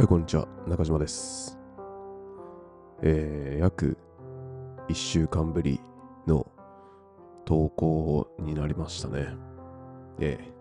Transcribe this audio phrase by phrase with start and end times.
[0.00, 0.48] はい、こんにちは。
[0.66, 1.58] 中島です。
[3.02, 3.98] えー、約
[4.88, 5.78] 1週間ぶり
[6.26, 6.50] の
[7.44, 9.36] 投稿になりましたね。
[10.18, 10.52] ええ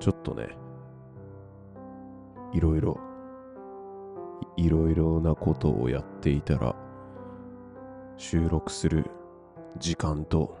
[0.00, 0.48] ちょっとね、
[2.52, 2.98] いろいろ、
[4.56, 6.74] いろいろなことをやっていたら、
[8.16, 9.08] 収録する
[9.78, 10.58] 時間と、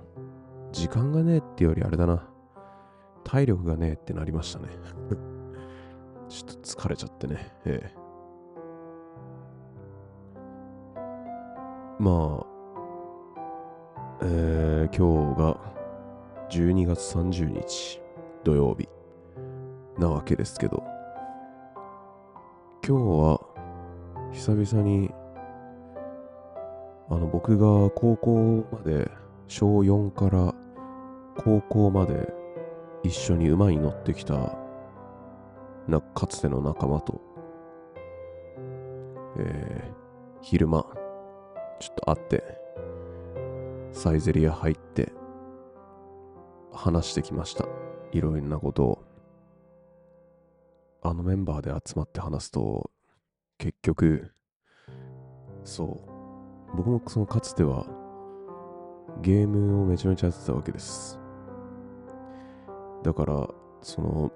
[0.70, 2.28] 時間がねえってよりあれだな、
[3.24, 4.68] 体力がねえってなりましたね。
[6.28, 7.52] ちょっと疲れちゃってね。
[7.64, 8.08] ええ。
[11.98, 12.46] まあ、
[14.22, 15.56] えー、今日が
[16.50, 18.00] 12月30日
[18.44, 18.88] 土曜日
[19.98, 20.84] なわけですけど、
[22.86, 23.40] 今日は
[24.32, 25.10] 久々に、
[27.10, 29.10] あの僕が高校まで、
[29.48, 30.54] 小4から
[31.42, 32.32] 高校まで
[33.02, 34.67] 一緒に馬に乗ってきた
[35.88, 37.20] なかつての仲間と、
[39.38, 40.84] えー、昼間、
[41.80, 42.44] ちょっと会って、
[43.92, 45.12] サイゼリア入って、
[46.72, 47.64] 話してきました。
[48.12, 49.04] いろいろなことを。
[51.00, 52.90] あのメンバーで集まって話すと、
[53.56, 54.32] 結局、
[55.64, 55.84] そ
[56.72, 57.86] う、僕もそのかつては、
[59.22, 61.18] ゲームをめちゃめちゃやってたわけです。
[63.02, 63.48] だから、
[63.80, 64.32] その、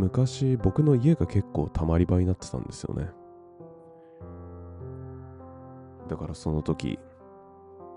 [0.00, 3.10] 昔僕の家が結構たまり場になってたんですよね。
[6.08, 6.98] だからその時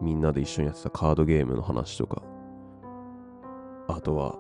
[0.02, 2.22] みんなで一緒にやってたカードゲームの話とか
[3.88, 4.38] あとは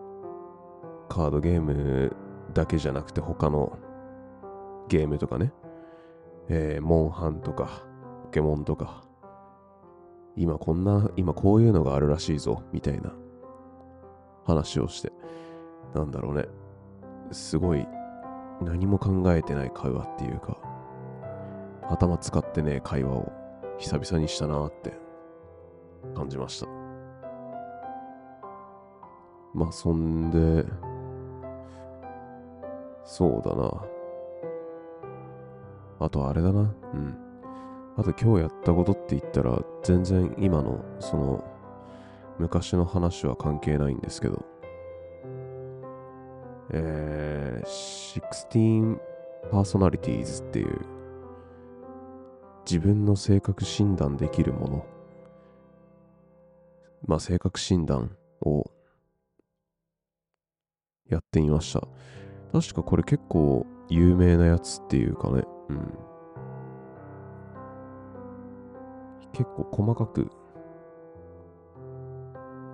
[1.09, 2.15] カードゲーム
[2.53, 3.79] だけじゃなくて他の
[4.89, 5.53] ゲームとかね。
[6.49, 7.83] えー、モンハンとか
[8.25, 9.03] ポケモンとか。
[10.35, 13.13] 今こんな今こういうのがあるらしいぞみたいな
[14.45, 15.13] 話をして。
[15.93, 16.47] なんだろうね。
[17.33, 17.87] すごい
[18.61, 20.57] 何も考えてない会話っていうか
[21.89, 23.31] 頭使ってね会話を
[23.77, 24.93] 久々にしたなって
[26.15, 26.67] 感じました。
[29.53, 30.65] まあそんで
[33.05, 33.85] そうだな。
[35.99, 36.61] あとあれだな。
[36.61, 36.63] う
[36.97, 37.17] ん。
[37.95, 41.43] あと今日やったことって言ったら全然今のその
[42.39, 44.43] 昔の話は関係ないんですけど
[46.73, 48.97] えー、16
[49.51, 50.79] personalities っていう
[52.65, 54.85] 自分の性格診断できるもの。
[57.05, 58.71] まあ性格診断を
[61.09, 61.81] やってみました。
[62.51, 65.43] 確かこれ結構有名なやつっていうかね。
[65.69, 65.93] うん。
[69.33, 70.29] 結構細かく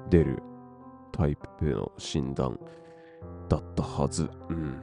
[0.09, 0.43] 出る
[1.11, 2.59] タイプの診断。
[3.49, 4.29] だったはず。
[4.49, 4.75] うん。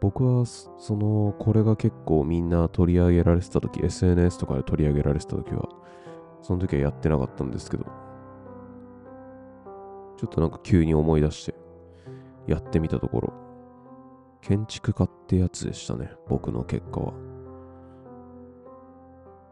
[0.00, 5.68] 僕は、その、これが結構みんな取り上げられてた時 SNS とかで取り上げられてた時は、
[6.42, 11.54] その時はやってなかったんですけど、ちょっとなんか急に思い出して、
[12.46, 13.32] やってみたところ、
[14.42, 17.14] 建築家ってやつでしたね、僕の結果は。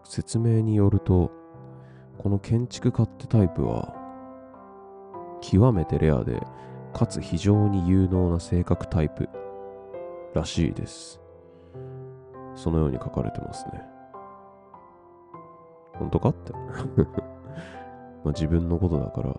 [0.05, 1.31] 説明によると、
[2.19, 3.95] この建築家ってタイプは、
[5.41, 6.47] 極めてレアで、
[6.93, 9.29] かつ非常に有能な性格タイプ
[10.35, 11.21] らしいです。
[12.55, 13.83] そのように書かれてますね。
[15.95, 16.53] 本当かって。
[18.25, 19.35] ま自分のことだから、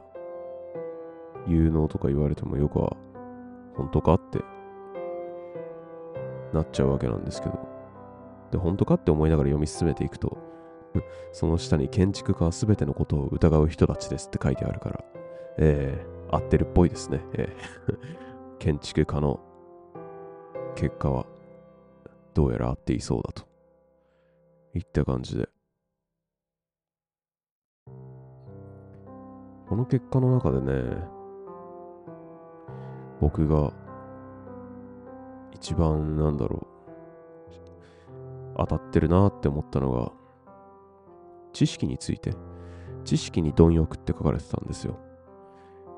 [1.47, 2.95] 有能とか言われてもよくは、
[3.75, 4.39] 本当かって
[6.53, 7.59] なっちゃうわけなんですけど。
[8.51, 10.37] で、本当かって思いながら読み進めていくと、
[11.31, 15.03] その下に建築家は全てのことを疑う人たちですって書いてあるから、
[15.57, 17.21] えー、合ってるっぽいですね。
[17.33, 18.23] えー
[18.63, 19.41] 建築家の
[20.75, 21.25] 結果は
[22.33, 23.43] どうやら合っていそうだと
[24.73, 25.49] いった感じで。
[29.67, 30.97] この結果の中でね、
[33.19, 33.73] 僕が
[35.51, 36.65] 一番なんだろ
[38.53, 40.13] う、当たってるなって思ったのが、
[41.51, 42.33] 知識について、
[43.03, 44.97] 知識に貪欲って書かれてたんですよ。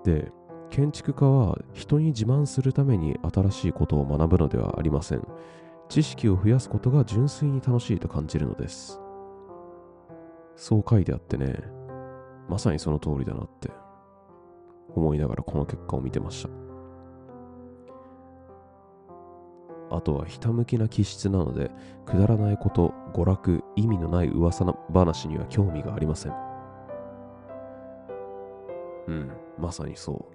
[0.05, 0.31] で、
[0.69, 5.27] 建築家は人に自慢するために新しいことを学ぶのではありません。
[5.89, 9.01] 知識を増やすことが純粋に楽しいと感じるのです。
[10.55, 11.59] そう書いてあってね、
[12.47, 13.71] まさにその通りだなって
[14.93, 16.49] 思いながらこの結果を見てました。
[19.95, 21.71] あとはひたむきな気質なので、
[22.05, 26.33] くだらないこと、娯楽、意味のない噂話には興味がありません。
[29.07, 30.25] うん、まさにそ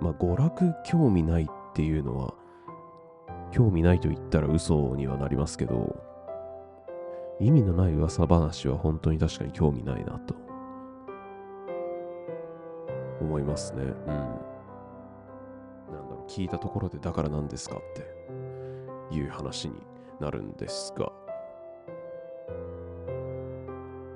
[0.00, 0.02] う。
[0.02, 2.34] まあ、娯楽興味ないっていうのは、
[3.50, 5.96] 興味ないと言ったら嘘にはなりますけど、
[7.40, 10.34] 意味のない噂話は本当に確かに興味ないなと
[13.20, 13.82] 思いますね。
[13.82, 14.06] うん。
[14.06, 17.80] なんだろう、聞いたところでだから何ですかっ
[19.10, 19.74] ていう話に
[20.20, 21.12] なるんですが、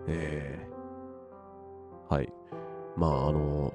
[0.07, 2.33] えー、はい。
[2.97, 3.73] まあ、あの、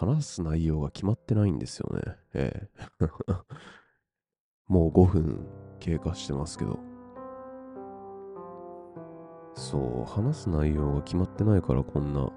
[0.00, 2.16] 話す内容が決まってないんですよね。
[2.32, 2.68] え
[3.00, 3.06] え
[4.66, 5.46] もう5分
[5.78, 6.78] 経過してますけど。
[9.52, 12.32] そう、話す内容が決まってないからこんな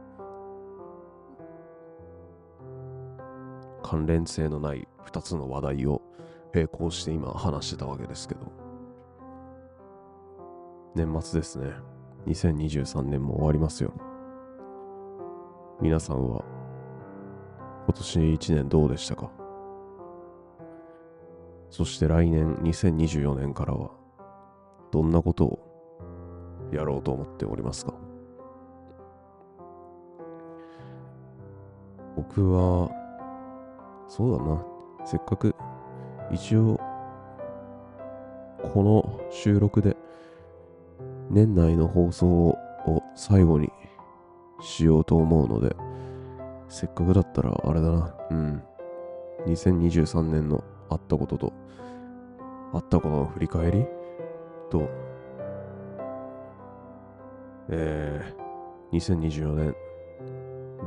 [3.82, 6.02] 関連性のない2つの話題を
[6.54, 8.42] 並行して今話してたわけですけど。
[10.96, 11.72] 年末ですね。
[12.28, 13.94] 2023年も終わりますよ。
[15.80, 16.53] 皆さんは
[17.86, 19.30] 今年1年どうでしたか？
[21.70, 23.92] そして来年2024年からは
[24.92, 27.94] どんなことをやろうと思っておりますか？
[32.16, 32.90] 僕は
[34.08, 34.64] そうだな。
[35.06, 35.56] せっかく
[36.32, 36.80] 一応
[38.74, 39.98] この収録で
[41.30, 42.58] 年内の放送を
[43.16, 43.70] 最後に
[44.62, 45.76] しようと思うので
[46.70, 48.16] せっかくだったら、あれだな。
[48.32, 48.64] うん。
[49.46, 51.54] 2023年のあったことと、
[52.74, 53.86] あったことの振り返り？
[54.70, 54.90] と、
[57.70, 59.76] えー、2024年、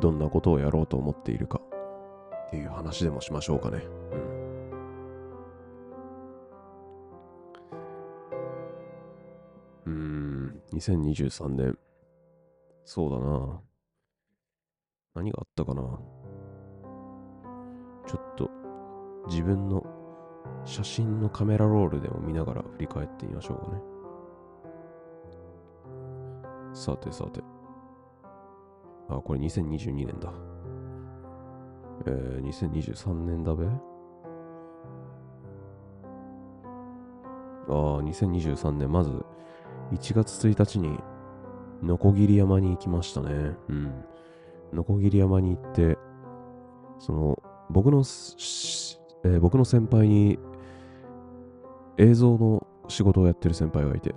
[0.00, 1.60] どんなことをやろうと思っているか？
[2.46, 3.82] っていう話でもしましょうかね。
[9.84, 9.92] うん。
[9.92, 11.78] うーん、2023年。
[12.84, 13.60] そうだな。
[15.16, 15.82] 何があったかな？
[18.06, 18.50] ちょっと
[19.26, 19.84] 自分の
[20.64, 23.82] 写真のカメラロールでも見ながら振り返ってみましょうかね。
[26.74, 27.42] さてさて。
[29.08, 30.32] あ、これ2022年だ。
[32.04, 33.66] えー、2023年だべ？
[33.66, 33.68] あ
[37.68, 39.10] あ、2023年、まず
[39.92, 40.98] 1月1日に、
[41.82, 43.56] ノコギリ山に行きましたね。
[43.68, 44.04] うん。
[44.72, 45.98] ノコギリ山に行って、
[46.98, 50.38] その、僕の、えー、僕の先輩に
[51.98, 54.14] 映像の仕事をやってる先輩がいて、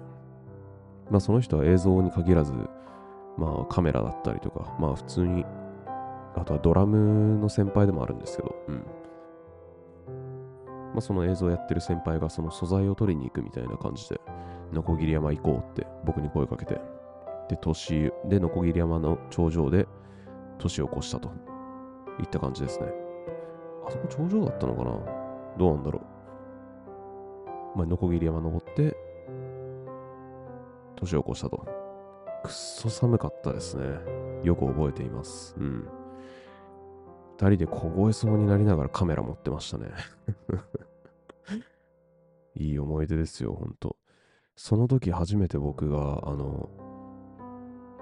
[1.09, 2.53] まあその人は映像に限らず、
[3.37, 5.45] まあカメラだったりとか、まあ普通に、
[6.35, 8.75] あとはドラムの先輩でもあるんですけど、うん。
[10.93, 14.19] まあその映像をやってる先輩がその素材を取りに行くみたいな感じで、
[14.73, 16.79] ノコギリ山行こうって僕に声かけて、
[17.49, 19.87] で、年でノコギリ山の頂上で
[20.59, 21.29] 年を越したと
[22.19, 22.87] いった感じですね。
[23.87, 24.91] あそこ頂上だったのかな？
[25.57, 26.01] どうなんだろ
[27.75, 27.77] う。
[27.77, 28.95] まあ、ノコギリ山登って、
[30.95, 31.57] 年を越したと。
[32.43, 33.85] くっそ寒かったですね。
[34.43, 35.55] よく覚えています。
[35.57, 35.87] うん。
[37.37, 39.87] 二人で凍えそうになりながらカメラ持ってましたね。
[42.55, 43.95] いい思い出ですよ、ほんと。
[44.55, 46.69] その時初めて僕が、あの、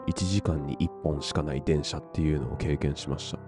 [0.08, 3.40] 1時間に1本しかない電車っていうのを経験しました。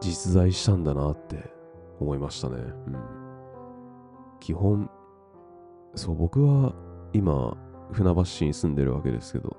[0.00, 1.52] 実在したんだなって
[2.00, 2.56] 思いましたね。
[2.56, 2.96] うん。
[4.40, 4.90] 基本、
[5.94, 6.74] そう、僕は
[7.12, 7.56] 今、
[7.92, 9.56] 船橋市に住んでるわけですけど、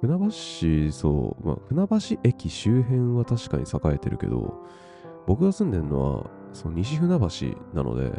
[0.00, 4.54] 船橋市、そう、まあ、船橋駅周辺は確かに栄えてるけど、
[5.26, 7.24] 僕が住んでるのは、その西船橋
[7.74, 8.12] なので、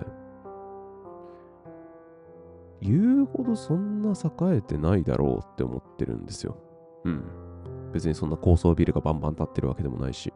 [2.85, 6.57] 言うほどそんな栄えてないだろうって思ってるんですよ。
[7.03, 7.23] うん。
[7.91, 10.31] 別にそんな高層ビルがバンバン建ってるわけでもないし。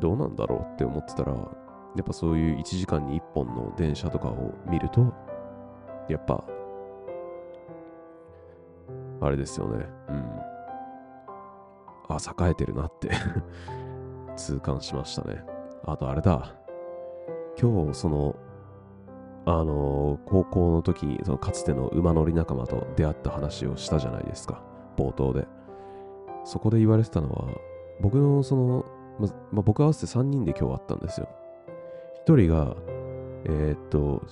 [0.00, 1.40] どうなんだろうって思ってたら、や
[2.00, 5.12] っぱそういう1時間に1本の電車とかを見ると、
[6.08, 6.42] やっぱ、
[9.20, 9.86] あれですよね。
[10.08, 10.24] うん。
[12.08, 13.10] あ、栄えてるなって
[14.36, 15.44] 痛感しましたね。
[15.84, 16.54] あとあれだ。
[17.60, 18.36] 今日、その、
[19.48, 24.62] あの高校の時そのかつての馬乗り仲間と出会った話をしたじゃないですか。
[24.98, 25.48] 冒頭で。
[26.44, 27.48] そこで言われてたのは
[28.02, 28.84] 僕のその、
[29.18, 31.30] まま僕合わせて3人で今日会ったんですよ。
[32.26, 32.76] 1人が
[33.46, 34.22] えー、っと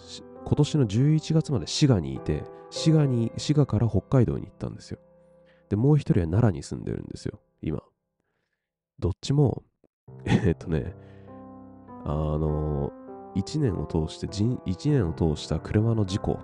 [0.44, 4.98] 今年の11月まで滋賀にいて滋賀に滋賀から北海道に行ったんですよ。
[5.70, 7.82] でもう1人は奈良に住んでるんですよ今。
[8.98, 9.62] どっちも
[10.26, 10.94] えー、っとね
[12.04, 12.92] あの
[13.36, 16.38] 1年を通して1年を通した車の事故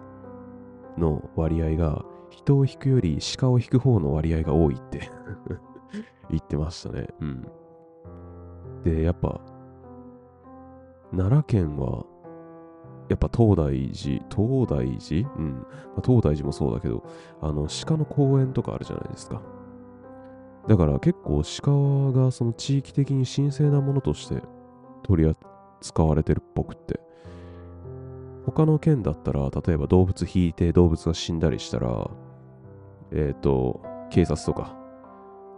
[0.99, 5.11] の割合が人を引くより鹿を引く方の割合が多いって
[6.31, 7.09] 言ってましたね。
[7.21, 7.47] うん。
[8.85, 9.41] で、やっぱ
[11.13, 12.05] 奈良県は、
[13.09, 15.31] やっぱ東大寺、東大寺？
[15.37, 15.53] うん。
[15.53, 17.03] まあ、東大寺もそうだけど、
[17.41, 19.43] あの、鹿の公園とかあるじゃないですか。
[20.69, 21.43] だから結構
[22.13, 24.43] 鹿がその地域的に神聖なものとして
[25.03, 25.29] 取り
[25.83, 27.01] 扱われてるっぽくって。
[28.47, 32.11] 他の県だったら、例えば動物引いて動物が死んだりしたら、
[33.11, 34.77] えっ、ー、と、警察とか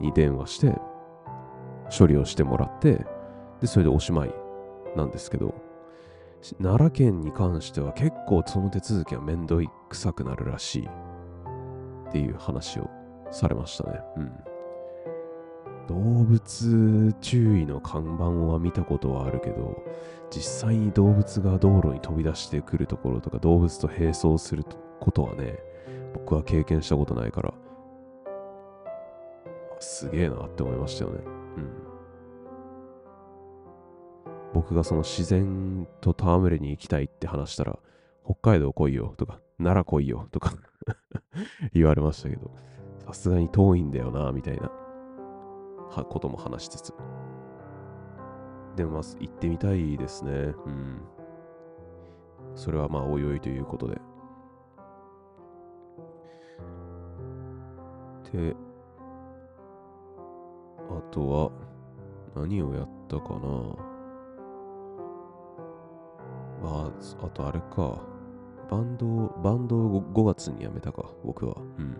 [0.01, 0.75] に電話して、
[1.97, 3.07] 処理をしてもらって、
[3.61, 4.35] で、それでおしまい
[4.97, 5.55] なんですけど、
[6.59, 10.89] 奈良県に関しては結構その手続きはめんどい臭くなるらしい
[12.09, 12.91] っていう話を
[13.31, 14.01] されましたね。
[14.17, 14.54] うん。
[15.89, 19.83] 動物注意の看板は見たことはあるけど、
[20.31, 24.65] 実際に動物が道路に飛び出してくるところとか、動物と並走する
[25.01, 25.59] ことはね、
[26.15, 27.55] 僕は経験したことないから、
[29.79, 31.21] すげえなって思いましたよね。
[31.25, 31.85] うん。
[34.55, 37.79] 僕がその自然と戯れに行きたいって話したら、
[38.25, 40.55] 北海道来いよとか、奈良来いよとか
[41.75, 42.51] 言われましたけど、
[43.07, 44.71] さすがに遠いんだよな、みたいな
[46.03, 46.95] ことも話しつつ。
[48.75, 50.33] でもまあ、行ってみたいですね。
[50.33, 51.01] うん。
[52.57, 54.01] それはまあ、おいおいということで。
[58.33, 58.57] で、
[60.91, 61.51] あとは、
[62.35, 63.95] 何をやったかな
[66.61, 66.91] まあ、
[67.23, 68.03] あとあれか。
[68.71, 69.07] バンド、
[69.43, 71.55] バンドを 5, 月に辞めたか、僕は。
[71.79, 71.97] うん。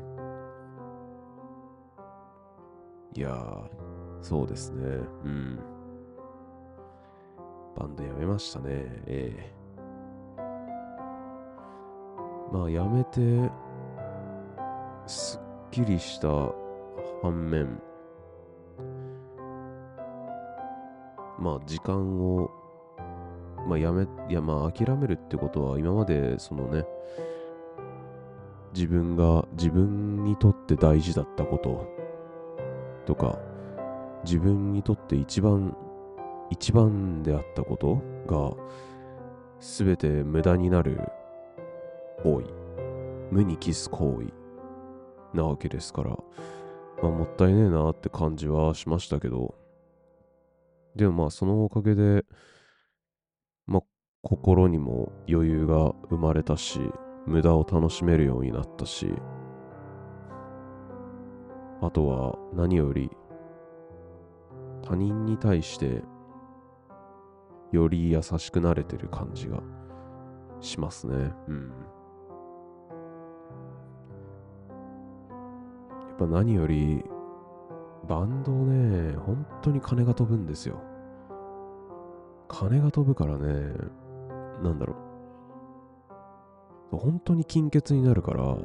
[3.15, 3.84] いやー、
[4.25, 4.87] そうですね。
[5.25, 5.59] うん。
[7.77, 8.67] バンド辞めましたね。
[9.07, 9.53] ええ
[12.51, 13.51] まあ、辞めて、
[15.07, 16.29] すっきりした
[17.21, 17.83] 反面、
[21.39, 22.51] まあ、時間を、
[23.69, 26.87] まあ、やめ、いや、まあ、諦めるってことは、今まで、そのね、
[28.73, 31.87] 自分が、自分にとって大事だったこと
[33.05, 33.39] とか、
[34.25, 35.77] 自分にとって一番、
[36.51, 38.57] 一番であったことが、
[39.61, 41.01] すべて無駄になる
[42.23, 42.47] 行為、
[43.31, 44.33] 無にキス行為。
[45.35, 46.11] なわけですから、
[47.03, 49.55] まあ、もったいねえなって感じはしましたけど、
[50.95, 52.25] でもまあそのおかげで、
[53.67, 53.83] まあ
[54.23, 56.81] 心にも余裕が生まれたし、
[57.27, 59.13] 無駄を楽しめるようになったし、
[61.83, 63.11] あとは何より
[64.85, 66.03] 他人に対して
[67.73, 69.63] より優しくなれてる感じが
[70.61, 71.33] しますね。
[71.49, 71.73] うん。
[76.09, 77.03] やっぱ何より
[78.07, 80.81] バンドね、本当に金が飛ぶんですよ。
[82.47, 83.73] 金が飛ぶからね、
[84.63, 84.95] なんだろ
[86.93, 86.97] う。
[86.99, 88.57] 本当に金欠になるから、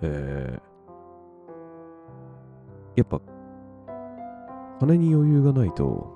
[0.00, 3.20] えー、やっぱ、
[4.82, 6.12] 金に余裕がないと、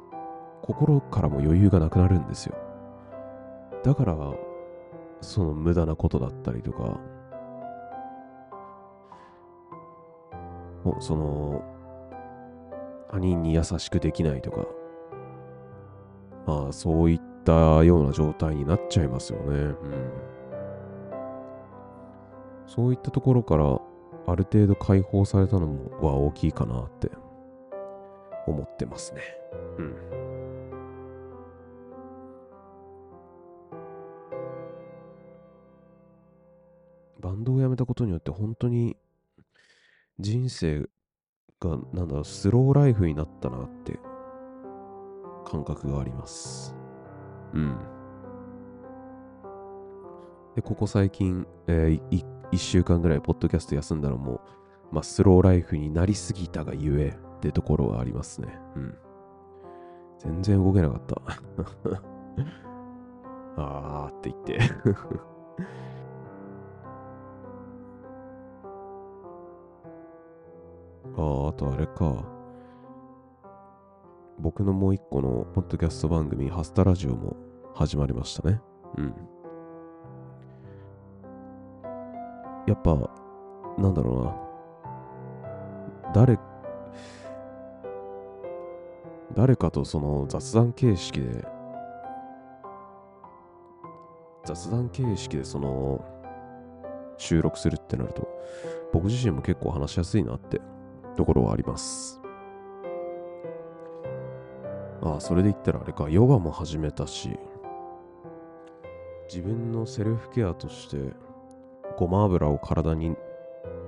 [0.61, 2.57] 心からも余裕がなくなるんですよ。
[3.85, 4.17] だから、
[5.21, 6.99] その無駄なことだったりとか、
[10.99, 11.63] その、
[13.09, 14.67] 他人に優しくできないとか、
[16.45, 19.47] まあ、そういったような状態になっちゃいますよね。
[19.47, 19.77] うん。
[22.67, 23.81] そういったところから、
[24.27, 27.13] ある程度解放されたのもは大きいかなって
[28.47, 29.23] 思ってますね。
[29.79, 30.27] うん。
[37.21, 38.97] バンドをやめたことによって本当に
[40.19, 40.89] 人生
[41.61, 43.99] が、なんだろう、スローライフになったなって
[45.45, 46.75] 感覚があります。
[47.53, 47.77] うん。
[50.55, 54.41] で、ここ最近、えー、1週間ぐらいポッドキャスト休んだのも、
[54.91, 58.59] まあ、スローライフになりすぎたがゆえってところはありますね。
[58.75, 58.99] うん。
[60.19, 61.23] 全然動けなかった。
[63.63, 64.59] あーって言って
[71.17, 72.25] ああ、あとあれか。
[74.39, 77.37] 僕のもう一個のポッドキャスト番組、ハスタラジオも
[77.75, 78.61] 始まりましたね。
[78.99, 79.15] うん。
[82.67, 82.97] やっぱ、
[83.79, 86.13] なんだろうな。
[86.13, 86.56] 誰か、
[89.37, 91.45] 誰かとその雑談形式で、
[94.47, 96.03] 雑談形式でその
[97.19, 98.27] 収録するってなると、
[98.95, 100.63] 僕自身も結構話しやすいなって
[101.17, 102.19] ところはあります。
[105.03, 107.39] ああ、それで言ったらあれか、ヨガも始めたし、
[109.29, 111.15] 自分のセルフケアとして、
[111.99, 113.15] ごま油を体に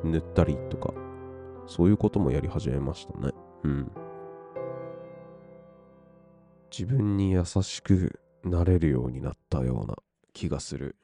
[0.05, 0.93] 塗ったりとか、
[1.67, 3.33] そういうこともやり始めましたね。
[3.65, 3.91] うん。
[6.79, 9.97] 自分に優しくなれるようになったような
[10.33, 10.95] 気がする。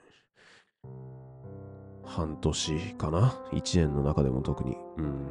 [2.05, 4.77] 半年かな ?1 年の中でも特に。
[4.99, 5.31] うん。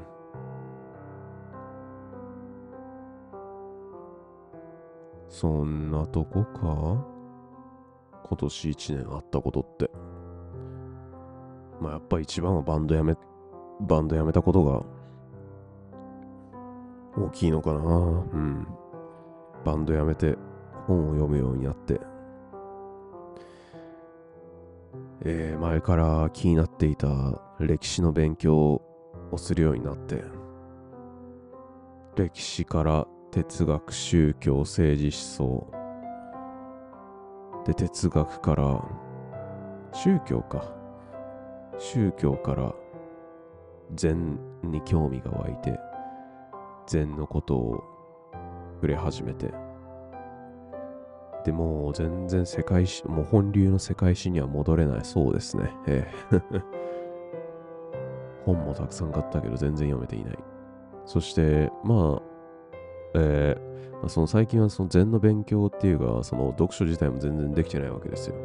[5.29, 7.07] そんなとこか？
[8.25, 9.89] 今年1年あったことって。
[11.79, 13.15] まあやっぱ一番はバンドやめ、
[13.79, 14.83] バンドやめたことが
[17.15, 18.67] 大きいのかなうん。
[19.63, 20.35] バンドやめて
[20.87, 21.99] 本を読むようになって、
[25.21, 27.07] えー、前から気になっていた
[27.59, 28.81] 歴史の勉強
[29.31, 30.23] をするようになって、
[32.15, 35.83] 歴史から哲学、宗教、政治思想、
[37.65, 38.83] で、哲学から
[39.93, 40.73] 宗教か。
[41.79, 42.73] 宗教から
[43.95, 45.79] 禅に興味が湧いて、
[46.87, 47.83] 禅のことを
[48.83, 49.53] 触れ始めて、
[51.45, 55.71] でも全然世界史、もう本流の世界史には戻れないそうですね。
[55.87, 56.61] ええ
[58.43, 60.39] 本もたくさん買ったけど全然読めていない。
[61.05, 62.21] そして、まあ、
[63.15, 68.35] えー、まあ、その最近はその禅の勉強っていうか、その読書自体も全然できてないわけですよ。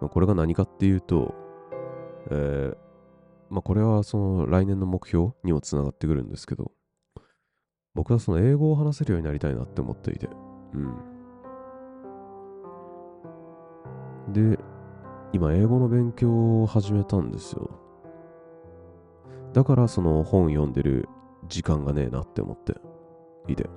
[0.00, 1.34] まあ、これが何かっていうと、
[2.30, 2.76] えー、
[3.50, 6.70] まあこれはその来年の目標にもつながってくるんですけど、
[7.94, 10.28] 僕はその英語を話せるようになりたいなって思っていて、
[10.72, 10.94] うん。
[14.32, 14.58] で、
[15.32, 17.70] 今英語の勉強を始めたんですよ。
[19.52, 21.08] だからその本読んでる
[21.48, 22.74] 時間がねえなって思って
[23.48, 23.68] いて。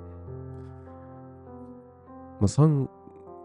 [2.40, 2.88] まあ、3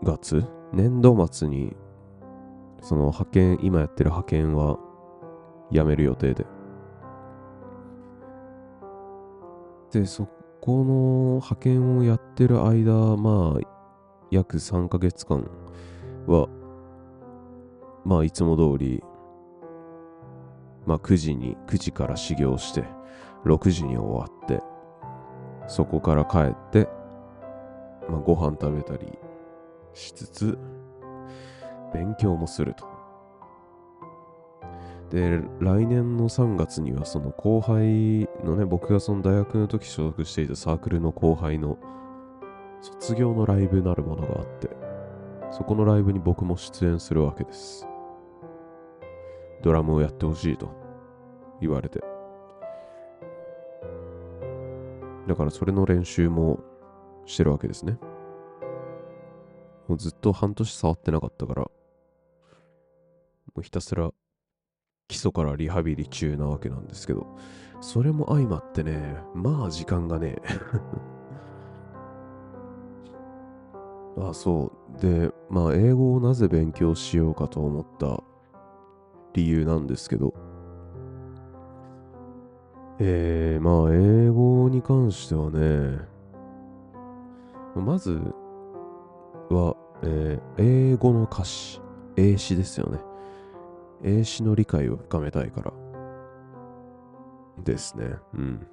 [0.03, 1.77] 月、年度末に、
[2.81, 4.79] その派遣、今やってる派遣は
[5.71, 6.47] 辞める予定で。
[9.93, 10.29] で、そっ
[10.61, 13.61] この派遣をやってる間、まあ、
[14.31, 15.49] 約3ヶ月間
[16.27, 16.49] は、
[18.05, 19.03] まあ、いつも通り、
[20.87, 22.85] まあ、9時に、9時から始業して、
[23.47, 24.63] 6時に終わって、
[25.67, 26.89] そこから帰って、
[28.11, 29.19] まあ、ご飯食べたり
[29.95, 30.59] しつつ、
[31.95, 32.90] 勉強もすると。
[35.11, 41.79] で、来年の3月にはその後輩のね、僕がその大学の時所属していたサークルの後輩の
[42.81, 44.71] 卒業のライブなるものがあって、
[45.51, 47.89] そこのライブに僕も出演するわけです。
[49.63, 50.71] ドラムをやってほしいと
[51.61, 52.01] 言われて。
[55.27, 56.61] だからそれの練習も
[57.27, 57.99] してるわけですね。
[59.89, 61.71] もうずっと半年触ってなかったから、も
[63.57, 64.13] うひたすら
[65.11, 67.27] 基礎からリハビリ中なわけなんですけど、
[67.81, 70.37] それも相まってね、まあ時間がね
[74.17, 75.01] あ、そう。
[75.01, 78.23] で、まあ英語をなぜ勉強しようかと思った
[79.33, 80.33] 理由なんですけど、
[83.01, 85.99] えー、まあ英語に関してはね、
[87.75, 88.13] まず
[89.51, 91.81] は、えー、英語の歌詞、
[92.17, 93.10] 英詞ですよね。
[94.03, 95.73] 英詞の理解を深めたいから。
[97.63, 98.07] ですね。
[98.35, 98.67] うん。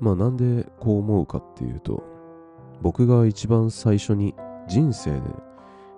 [0.00, 2.02] まあなんでこう思うかっていうと、
[2.82, 4.34] 僕が一番最初に、
[4.66, 5.20] 人生で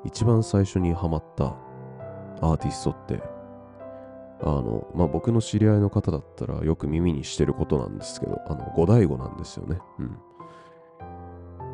[0.04, 1.56] 一番最初にハマった
[2.40, 3.22] アーティストって、
[4.42, 9.78] あの、まあ僕の知り合いの方だったらよく耳にしてることなんですけど、あの、五大悟なんですよね。
[9.98, 10.18] うん。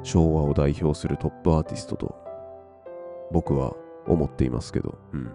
[0.03, 2.15] 昭和を代表するトップアーティストと、
[3.33, 3.75] 僕は
[4.07, 5.25] 思っていますけど、うん。
[5.25, 5.31] ま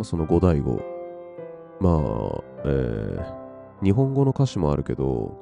[0.00, 0.80] あ、その五大悟、
[1.80, 5.38] まあ、えー、日本語の歌詞もあるけど、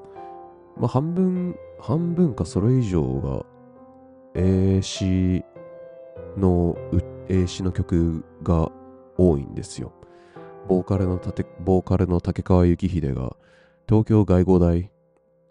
[0.77, 3.45] まあ、半分、半分かそれ以上が、
[4.35, 5.45] 英詞
[6.37, 6.77] の、
[7.29, 8.71] 英詞の曲が
[9.17, 9.93] 多いんですよ。
[10.69, 11.21] ボーカルの
[11.61, 13.37] ボーカルの竹川幸秀が
[13.89, 14.91] 東京外語大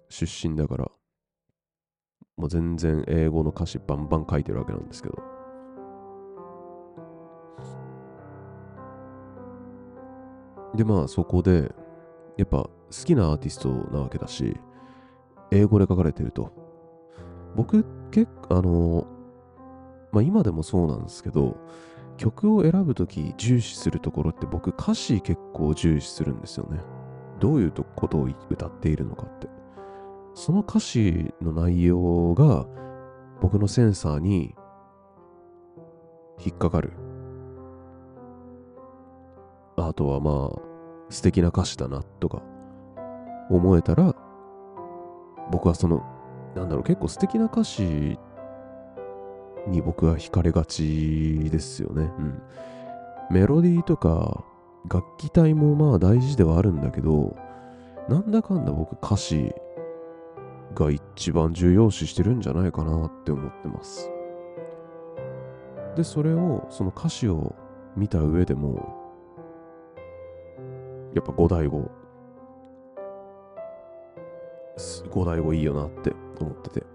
[0.10, 0.91] 出身だから、
[2.38, 5.31] もう全然英語の歌詞バンバン書いてるわけなんですけど。
[10.75, 11.73] で、まあそこで、
[12.38, 14.57] やっぱ好きなアーティストなわけだし、
[15.51, 16.51] 英語で書かれてると。
[17.55, 19.07] 僕、結構、あの、
[20.12, 21.57] まあ今でもそうなんですけど、
[22.17, 26.79] 曲を選ぶとき重視するところって僕歌詞結構重視するんですよね。
[27.39, 29.49] どういうことを歌っているのかって。
[30.34, 32.65] その歌詞の内容が
[33.41, 34.55] 僕のセンサーに
[36.39, 36.93] 引っかかる。
[39.77, 40.60] あとはまあ、
[41.10, 42.41] 素敵な歌詞だなとか
[43.49, 44.15] 思えたら、
[45.51, 46.03] 僕はその、
[46.55, 48.17] なんだろう、結構素敵な歌詞
[49.67, 52.12] に僕は惹かれがちですよね。
[52.17, 52.41] うん。
[53.31, 54.43] メロディーとか
[54.89, 57.36] 楽器体もまあ大事ではあるんだけど、
[58.10, 59.53] なんだかんだ僕歌詞
[60.73, 64.10] が一番重要視してるんじゃないかなって思ってます。
[65.95, 67.55] で、それを、その歌詞を
[67.95, 69.00] 見た上でも、
[71.13, 71.89] やっぱ五代五、
[75.10, 76.86] 五代五いいよなって思ってて。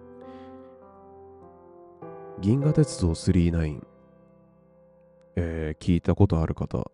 [2.40, 3.80] 銀河鉄道39、
[5.36, 6.90] えー、聞いたことある方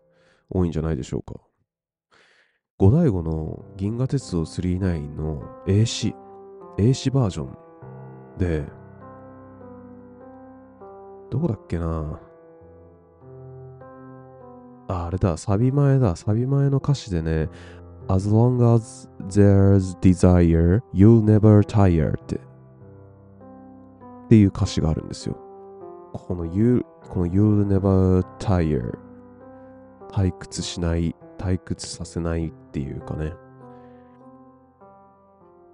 [0.49, 1.39] 多いんじゃないでしょうか。
[2.77, 6.15] 五代五の銀河鉄道39の A 詞、
[6.77, 7.57] A 詞バージョン
[8.37, 8.65] で、
[11.29, 12.19] どこだっけな。
[14.93, 16.15] あ、あれだ、サビ前だ。
[16.15, 17.49] サビ前の歌詞でね、
[18.07, 22.39] As long as there's desire, you'll never tire って、っ
[24.29, 25.37] ていう歌詞があるんですよ。
[26.11, 28.97] この You, この You'll never tire
[30.09, 33.33] 退屈しない、退屈させないっていうかね、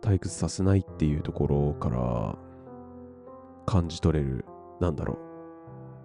[0.02, 2.38] 退屈させないっていうところから
[3.66, 4.46] 感じ取れる、
[4.80, 5.18] なんだろう、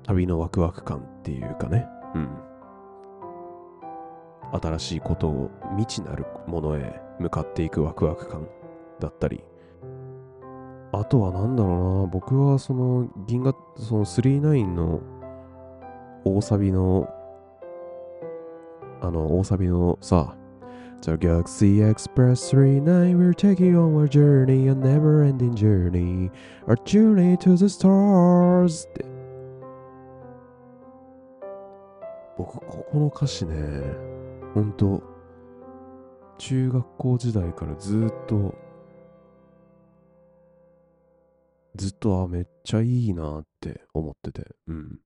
[0.04, 2.28] 旅のワクワク感っていうかね、うん。
[4.52, 8.46] 新しいことを未知なるものへ向かっていくワクワク感
[9.00, 9.42] だったり、
[10.92, 15.00] あとは何だろうな、僕はその銀河、その39の
[16.24, 17.08] 大サビの
[19.00, 20.36] あの、大サビのさ、
[21.04, 26.30] The Galaxy Express 39 We're taking on our journey A never ending journey
[26.66, 29.04] Our journey to the stars って
[32.38, 34.13] 僕ここの歌詞ね
[34.54, 35.02] ほんと
[36.38, 38.54] 中学校時代からずっと
[41.74, 45.00] ずっとあめっちゃいいなって思っててうん。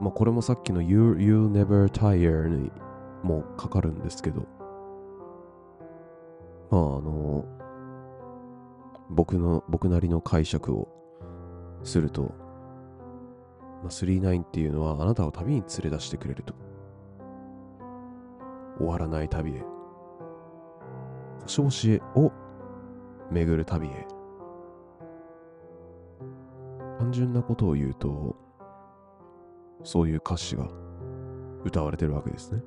[0.00, 2.72] まあこれもさっきの you, you Never Tire に
[3.22, 4.46] もかかるんですけど、
[6.70, 7.44] まああの、
[9.10, 10.88] 僕の、僕なりの解釈を
[11.84, 12.32] すると、
[13.82, 16.54] まあ、39っていうのはあなたを旅に連れ出してくれると。
[18.78, 19.62] 終わらない旅へ。
[21.42, 22.32] 星々へを
[23.30, 24.06] 巡る旅へ。
[26.98, 28.36] 単純なことを言うと、
[29.82, 30.68] そういう歌詞が
[31.64, 32.62] 歌われてるわけですね。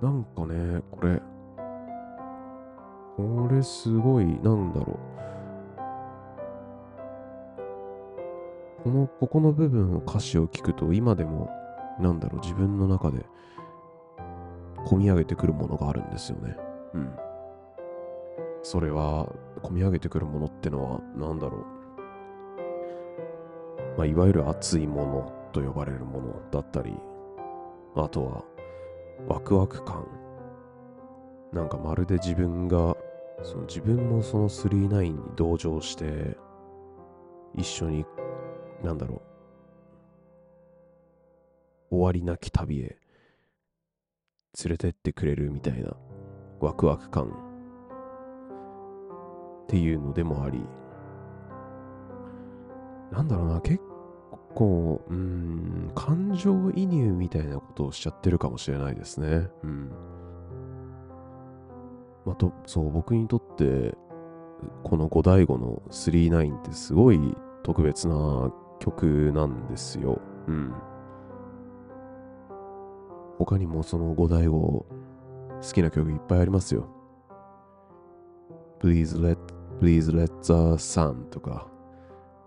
[0.00, 1.20] なんかね、これ、
[3.16, 4.98] これすごい、なんだろう。
[8.88, 11.50] この、ここの部分の歌詞を聞くと、今でも、
[12.00, 13.26] なんだろう、自分の中で、
[14.86, 16.56] 込み上げてくるものがあるんですよね。
[16.94, 17.12] うん。
[18.62, 19.30] それは、
[19.62, 21.60] 込み上げてくるものってのは、なんだろう。
[23.98, 26.96] まあ、いわゆる熱いものと呼ばれるものだったり、
[27.94, 28.44] あとは
[29.28, 30.06] ワクワク感。
[31.52, 32.96] なんかまるで自分が、
[33.42, 36.38] その自分もその39に同情して、
[37.54, 38.06] 一緒に、
[38.82, 39.22] なんだろ
[41.90, 42.98] う、終わりなき旅へ。
[44.64, 45.96] 連れてってくれるみたいな。
[46.60, 47.26] ワクワク感。
[49.64, 50.64] っていうのでもあり、
[53.12, 53.80] なんだろうな、結
[54.54, 59.48] 構、うん、感情移入みたいなことをしちゃってるかもしれないですね。
[59.62, 59.90] うん。
[62.24, 63.94] まあ、と、そう、僕にとって、
[64.82, 70.20] この五醍醐の39ってすごい特別な曲なんですよ。
[70.46, 70.72] うん。
[73.38, 74.86] 他にもその五醍醐好
[75.72, 76.88] きな曲いっぱいありますよ。
[78.80, 79.38] Please let,
[79.80, 81.68] please let the sun とか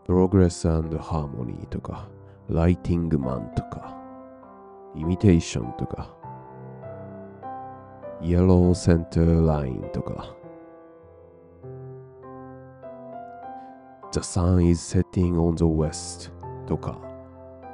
[0.08, 2.10] Progress and Harmony とか、
[2.50, 3.96] Lighting Man とか、
[4.96, 6.14] Imitation とか、
[8.22, 10.36] Yellow Center Line とか、
[14.12, 16.32] The Sun is Setting on the West
[16.68, 17.00] とか、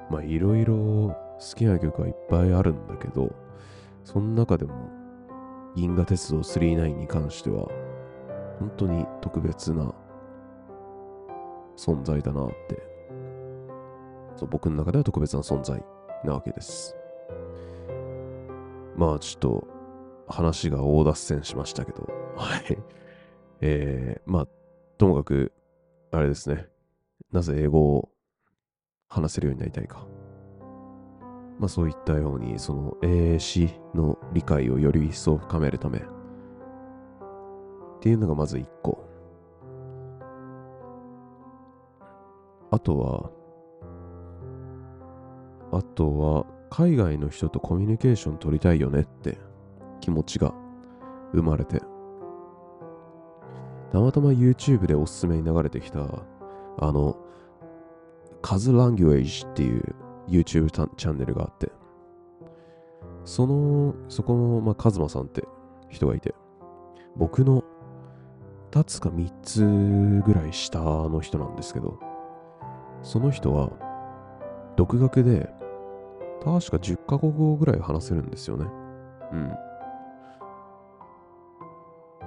[0.10, 3.34] まあいろいろ好きな曲はいっぱいあるんだけど、
[4.04, 4.73] その中でも
[5.76, 7.67] 銀河鉄道39に関しては
[8.60, 9.93] 本当に特別な
[11.76, 12.82] 存在だなって。
[14.36, 15.84] そう僕の中では特別な存在
[16.23, 16.95] なわけです。
[18.95, 19.67] まあちょっと
[20.28, 22.78] 話が大脱線しましたけど、はい。
[23.62, 24.47] えー、まあ、
[24.97, 25.52] ともかく、
[26.12, 26.67] あれですね。
[27.32, 28.10] なぜ英語を
[29.10, 30.08] 話せるようになりたいか。
[31.60, 36.02] まあそういったように、その英詞の理解をより一層深めるためっ
[38.00, 39.04] ていうのがまず一個。
[42.70, 43.32] あとは、
[45.72, 49.38] あとは、海外の人とコミュニケーション取りたいよねって
[50.02, 50.54] 気持ちが
[51.32, 51.82] 生まれて、
[53.91, 56.00] たまたま YouTube でおすすめに流れてきた、
[56.80, 57.17] あの、
[58.41, 59.95] カズ・ランギュエージっていう
[60.28, 61.71] YouTube チャンネルがあって、
[63.23, 65.47] その、そこの、まあ、カズマさんって
[65.89, 66.36] 人がいて、
[67.15, 67.63] 僕の
[68.71, 72.00] 2つか3つぐらい下の人なんですけど、
[73.02, 73.71] その人は、
[74.76, 75.50] 独学で、
[76.43, 78.65] 確か10カ国語ぐらい話せるんですよね。
[79.34, 79.52] うん。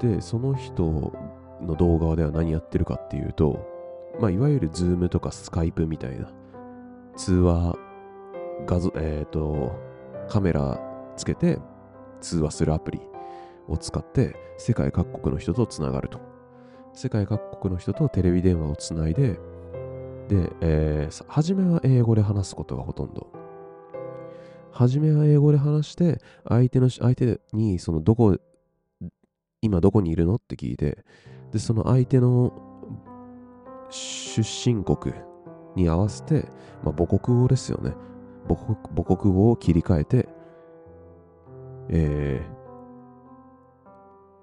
[0.01, 1.13] で、その人
[1.61, 3.67] の動画では何やってるかっていうと、
[4.21, 6.31] まあ、いわゆる Zoom とか Skype みたいな
[7.17, 7.77] 通話
[8.67, 9.79] 画像、えっ、ー、と、
[10.29, 10.81] カメラ
[11.17, 11.59] つけて
[12.21, 13.01] 通話するアプリ
[13.69, 16.21] を使って世界各国の人とつながると。
[16.93, 19.39] 世界各国の人とテレビ電話をつないで、
[20.29, 23.29] で、えー、初めは英語で話すことがほとんど。
[24.73, 28.37] 初めは英語で話して、相手の、相手に、その、どこ、
[29.61, 31.05] 今どこにいるのって聞いて、
[31.53, 32.53] で、その相手の
[33.91, 35.15] 出身国
[35.75, 36.49] に合わせて、
[36.85, 37.95] まあ、母国語ですよね。
[38.49, 40.29] 母国母国語を切り替えて、
[41.89, 43.89] えー、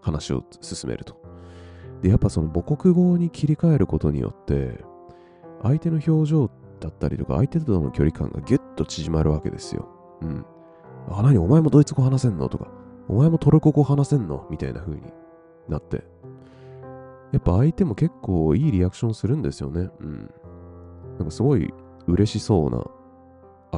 [0.02, 1.16] 話を進めると。
[2.02, 4.84] で、やっぱその母国語に切り替えることによって、
[5.64, 9.88] 相手の表情だったりとか、相手との距離感がギュッと縮まるわけですよ。
[10.22, 10.46] うん。
[11.10, 11.38] あ、何？
[11.38, 12.50] お前もドイツ語話せんの？
[12.50, 12.68] とか、
[13.08, 14.46] お前もトルコ語話せんの？
[14.52, 15.02] みたいな風に
[15.68, 16.04] なって。
[17.32, 19.90] やっぱ相手も結構いいリアクションするんですよね。
[20.00, 20.32] うん。
[21.18, 21.74] なんかすごい
[22.08, 22.84] 嬉しそうな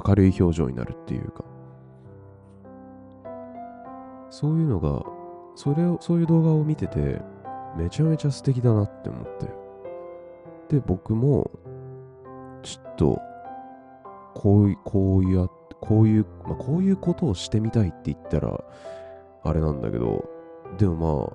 [0.06, 1.44] 明るい表情になるっていうか。
[4.30, 5.04] そういうのが、
[5.56, 7.22] それを、そういう動画を見てて、
[7.76, 10.76] めちゃめちゃ素敵だなって思って。
[10.76, 11.50] で、僕も、
[12.62, 13.20] ちょっと、
[14.36, 15.50] こういう、こういう、
[15.82, 18.64] こういう、まあ、こういうことをしてみたいって言ったら、
[19.44, 20.30] あれなんだけど、
[20.78, 21.34] でも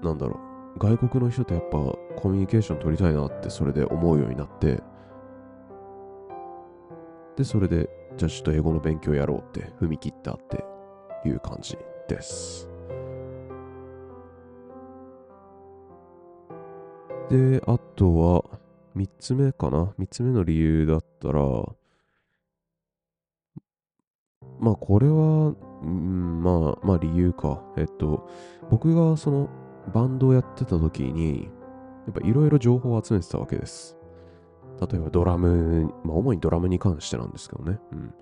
[0.00, 1.78] まあ、なんだろう、外国の人とやっぱ
[2.16, 4.82] コミュニケーション取りたいなってそれで思うようになって、
[7.36, 10.64] で、それで、じゃあちょっと英語の勉強やろうって踏み切ったって
[11.26, 11.76] いう感じ
[12.08, 12.68] です。
[17.28, 18.44] で、あとは、
[18.96, 21.40] 3つ目かな ?3 つ目の理由だったら、
[24.60, 27.62] まあこれは、うん、まあ、まあ理由か。
[27.76, 28.28] えっと、
[28.70, 29.48] 僕がその
[29.92, 31.50] バンドをやってた時に、
[32.06, 33.96] やっぱいろいろ情報を集めてたわけです。
[34.80, 37.78] 例えばドラム、まあ主にドラムに関してなんですけどね。
[37.92, 38.14] うん。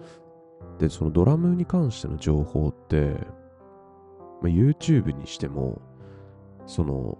[0.78, 3.14] で、そのドラムに関しての情報って、
[4.40, 5.80] まあ、YouTube にしても、
[6.66, 7.18] その、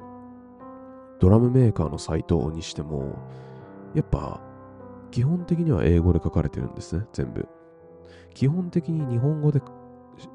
[1.20, 3.16] ドラムメーカーのサイトにしても、
[3.94, 4.40] やっぱ、
[5.10, 7.46] 基本的には英語で書かれてるんですね、全部。
[8.34, 9.62] 基本的に日本語で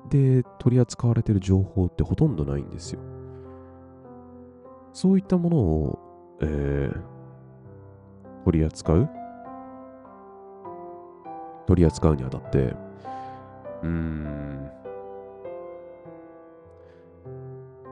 [0.09, 3.01] で取り扱われてる情報ってほとんどないんですよ。
[4.93, 5.99] そういったものを、
[6.41, 7.01] えー、
[8.45, 9.09] 取り扱う？
[11.67, 12.75] 取り扱うにあたって、
[13.83, 14.71] うーん、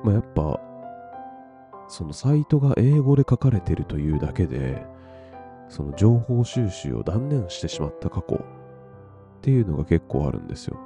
[0.03, 0.59] まあ、やっぱ、
[1.87, 4.85] そのサイトが英語で書かれてるというだけで、
[5.67, 8.39] その情報収集を断念してしまった過去っ
[9.41, 10.77] ていうのが結構あるんですよ。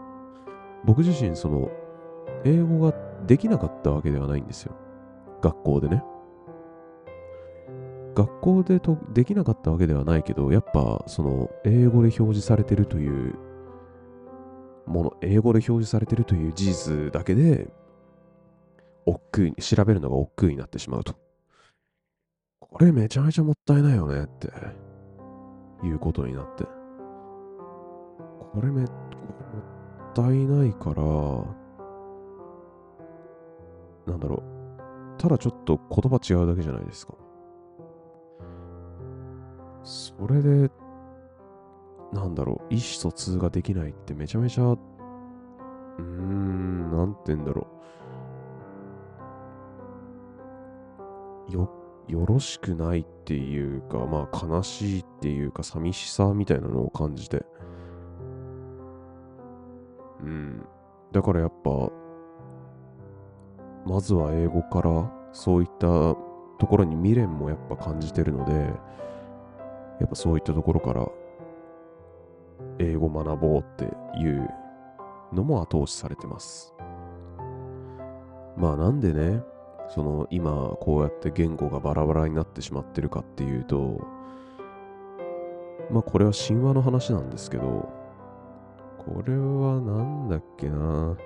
[0.84, 1.70] 僕自身、その、
[2.44, 4.74] 英語ができなかったわけではないんですよ。
[5.42, 6.04] 学校でね。
[8.16, 13.36] 学校でとできなかったわけではないけど、やっぱその英語で表示されてるという
[14.86, 17.72] もの、英語で表示されてるという事実だけで、
[19.06, 21.16] 億劫に調べるのが億劫になってしまうと。
[22.60, 24.50] これめちゃめちゃもったいないよねって
[25.86, 26.66] いうことになって。
[26.66, 28.90] これめ、もっ
[30.14, 31.04] たいないから、
[34.08, 34.59] なんだろう。
[35.20, 37.14] ただちょっと言葉違うだけじゃないですか。
[39.84, 40.72] それで、
[42.14, 47.68] なんだろう、意思疎通ができないってめちゃめちゃ、うーん、なんて言うんだろ
[51.50, 51.52] う。
[51.52, 51.70] よ、
[52.08, 57.46] よろしくないっていうか、まあ悲しいっていうか寂しさみたいなのを感じて。
[60.22, 60.66] うん。
[61.12, 61.92] だからやっぱ、
[63.86, 68.54] まずは英語からそういったところに未練もやっぱ感じてるので、
[70.00, 71.08] やっぱそういったところから
[72.80, 73.86] 英語学ぼうって
[74.18, 74.50] いう
[75.34, 76.74] のも後押しされてます。
[78.58, 79.42] まあなんでね、
[79.90, 84.02] その今こうやって言語がバラバラになってしまってるかっていうと、
[85.90, 87.90] まあこれは神話の話なんですけど、
[88.98, 91.18] これはなんだっけな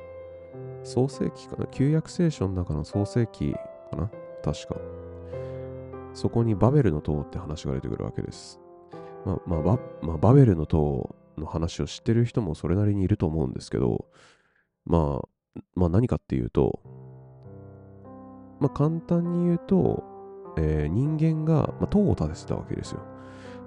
[0.83, 1.65] 創世記かな？
[1.67, 3.59] 旧約聖書の中の創世記か
[3.95, 4.11] な？
[4.43, 4.75] 確か。
[6.13, 8.59] そこにバベルの塔って話が出てくるわけです。
[9.25, 14.05] まあ、まあ、バまあ、バベルの塔の話を知ってる人もそれなりにいると思うんですけど、
[14.85, 16.81] まあ、まあ何かっていうと、
[18.59, 20.03] まあ簡単に言うと、
[20.57, 22.99] えー、人間が、まあ、塔を建ててたわけですよ。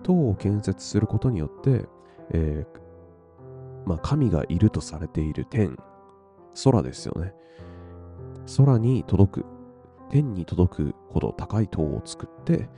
[0.03, 1.87] 塔を建設することによって、
[2.33, 5.77] えー、まあ神がいるとされている天、
[6.65, 7.35] 空ですよね。
[8.57, 9.47] 空に届く、
[10.11, 12.69] 天に届くほど高い塔を作って、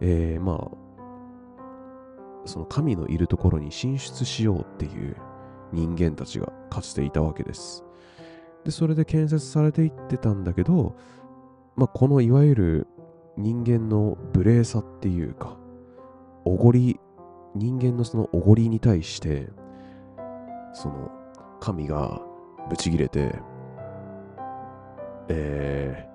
[0.00, 0.86] えー、まあ、
[2.44, 5.16] その神のいるところに進出しようっていう
[5.72, 7.84] 人間たちがかつていたわけです。
[8.64, 10.96] で、それで建設されていってたんだけど、
[11.76, 12.86] まあ、このいわゆる
[13.36, 15.58] 人間の無礼さっていうか、
[16.44, 16.98] おごり、
[17.54, 19.48] 人間のそのおごりに対して、
[20.72, 21.10] その
[21.60, 22.20] 神が
[22.68, 23.34] ブチギレて、
[25.28, 26.08] え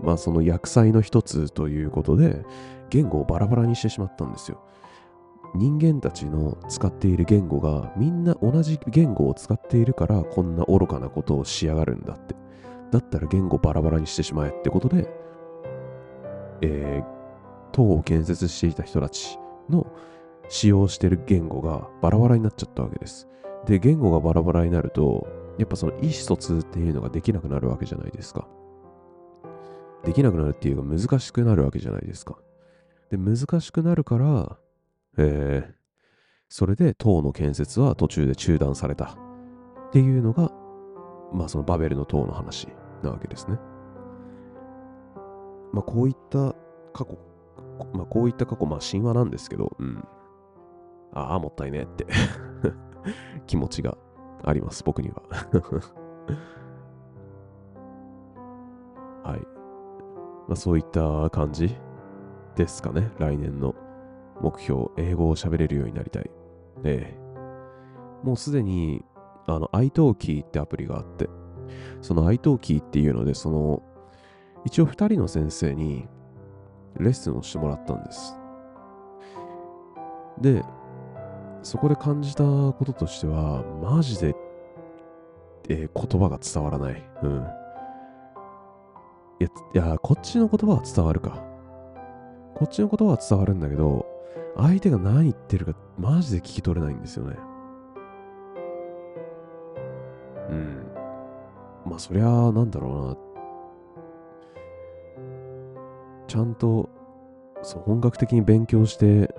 [0.00, 2.44] ー、まあその薬剤の一つということで、
[2.90, 4.60] 言語をバラバラにしてしまったんですよ。
[5.54, 12.34] 人間たちの使っている言語がみんな同じ言語を使っているからこんな愚かなことをしやがるんだって。
[12.90, 15.08] だったら言語バラバラにしてしまえってことで、
[16.60, 19.38] えー、塔を建設していた人たち
[19.70, 19.86] の
[20.48, 23.28] 使用してる言語がバラバラになっちゃったわけです。
[23.66, 25.26] で、言語がバラバラになると、
[25.58, 28.48] やっぱその意思疎通っていうのができなくなるわけじゃないですか。
[30.04, 32.36] できなくなるっていうか難しくなるわけじゃないですか。
[33.10, 34.56] で、難しくなるから、
[35.18, 35.74] えー、
[36.48, 39.16] それで塔の建設は途中で中断された
[39.88, 40.50] っていうのが、
[41.32, 42.68] まあそのバベルの塔の話
[43.02, 43.58] なわけですね。
[45.72, 46.54] まあこういった
[46.92, 47.18] 過去、
[47.94, 50.02] まあこういった過去、まあ神話なんですけど、うん。
[51.12, 52.06] ああ、もったいねって
[53.46, 53.96] 気持ちが
[54.44, 55.22] あります、僕には
[59.22, 59.40] はい。
[60.48, 61.76] まあそういった感じ
[62.56, 63.74] ですかね、来年の
[64.40, 66.30] 目標、英語を喋れるようになりたい。
[66.84, 67.22] ええ。
[68.24, 69.04] もうすでに、
[69.46, 71.28] あの、iTalki ってアプリがあって、
[72.00, 73.82] その iTalki っていうので、その、
[74.64, 76.08] 一応二人の先生に
[76.98, 78.36] レッスンをしてもらったんです。
[80.40, 80.64] で、
[81.62, 84.34] そこで感じたこととしては、マジで、
[85.68, 87.02] えー、言葉が伝わらない。
[87.22, 87.46] うん。
[89.40, 91.42] いや、いや、こっちの言葉は伝わるか。
[92.54, 94.06] こっちの言葉は伝わるんだけど、
[94.56, 97.36] 相手が何言ってるかマジで聞き取れないんですよね。
[100.50, 100.86] うん。
[101.86, 103.16] まあそりゃなんだろうな。
[106.26, 106.88] ちゃんと
[107.62, 109.34] そう本格的に勉強して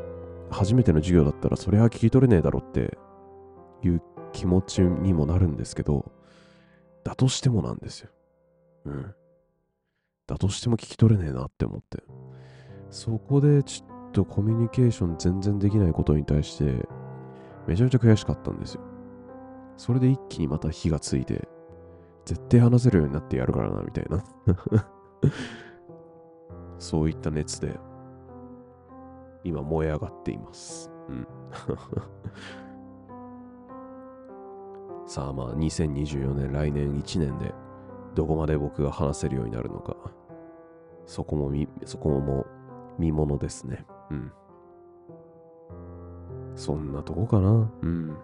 [0.54, 2.98] 初めての授業だったらそりゃ聞き取れねえだろって
[3.84, 6.12] いう気持ちにもなるんですけど、
[7.04, 8.10] だとしてもなんですよ。
[8.86, 9.14] うん。
[10.28, 12.04] だとしても聞き取れねえなって思って。
[12.90, 16.88] そこでちょっとコミュニケーション全然できないことに対して、
[17.68, 18.82] めちゃめちゃ悔しかったんですよ。
[19.78, 21.48] それで一気にまた火がついて、
[22.26, 24.24] 絶対話せるようになってやるからな、みたいな
[26.80, 27.78] そういった熱で、
[29.44, 30.90] 今燃え上がっています。
[31.10, 31.28] うん。
[35.06, 37.54] さあまあ、2024年、来年1年で、
[38.16, 39.96] どこまで僕が話せるようになるのか、
[41.06, 42.46] そこもみ、そこも
[42.98, 43.86] 見ものですね。
[44.10, 44.32] うん。
[46.56, 47.72] そんなとこかな。
[47.82, 48.16] うん。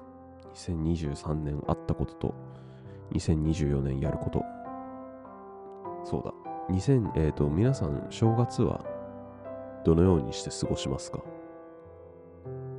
[0.54, 2.34] 2023年あったことと、
[3.14, 4.44] 2024年やること。
[6.04, 6.34] そうだ。
[6.74, 8.84] 2000、えっ、ー、と、皆さん、正月は
[9.86, 11.20] どのようにして過ごしますか？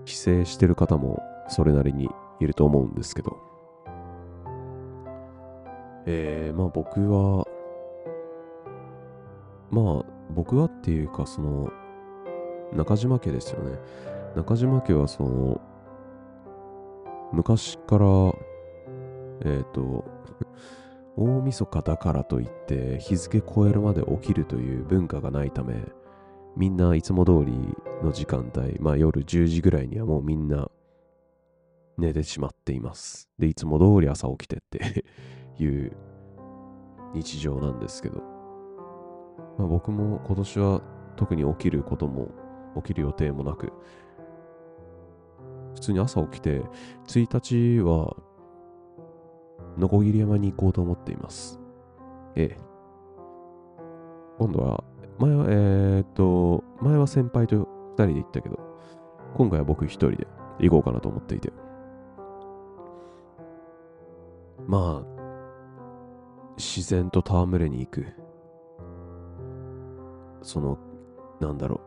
[0.05, 2.09] 帰省してる方もそれなりに
[2.41, 3.37] いると思うんですけど。
[6.07, 7.47] えー、まあ僕は、
[9.71, 11.71] まあ僕はっていうか、その、
[12.73, 13.79] 中島家ですよね。
[14.37, 15.61] 中島家はその、
[17.33, 20.05] 昔から、えっ、ー、と、
[21.17, 25.75] 大晦日だからといって日付超えるまで起きるという文化がないため、
[26.57, 27.53] みんないつも通り
[28.03, 30.69] の時間帯、まあ夜10時ぐらいにはもうみんな
[31.99, 33.29] 寝てしまっています。
[33.39, 35.05] で、いつも通り朝起きてって
[35.63, 35.93] いう
[37.15, 38.21] 日常なんですけど、
[39.59, 40.83] まあ、僕も今年は
[41.17, 42.29] 特に起きることも
[42.77, 43.73] 起きる予定もなく、
[45.75, 46.63] 普通に朝起きて、
[47.07, 48.17] 1日は、
[49.79, 51.61] のこぎり山に行こうと思っています。
[52.35, 52.59] ええ。
[54.39, 54.85] 今度は、
[55.21, 58.59] 前は、えー、っと、前は先輩と2人で行ったけど、
[59.35, 60.27] 今回は僕1人で
[60.59, 61.53] 行こうかなと思っていて。
[64.67, 65.21] まあ、
[66.57, 68.07] 自然と戯れに行く。
[70.43, 70.79] その、
[71.39, 71.83] なんだろ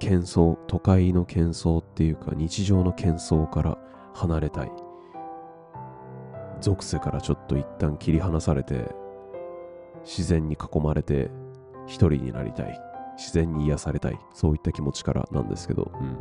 [0.00, 0.02] う。
[0.02, 3.78] 喧騒、都会の喧騒っていうか日常の喧騒から
[4.14, 4.72] 離れたい。
[6.62, 8.94] 属性からちょっと一旦切り離されて、
[10.04, 11.30] 自然に囲まれて
[11.86, 12.80] 一人になりたい。
[13.16, 14.18] 自然に癒されたい。
[14.34, 16.16] そういった気持ちからなんですけど、うん。